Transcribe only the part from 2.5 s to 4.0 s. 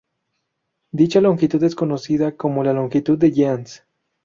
la longitud de Jeans.